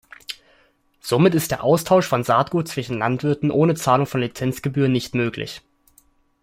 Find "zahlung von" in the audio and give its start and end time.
3.75-4.21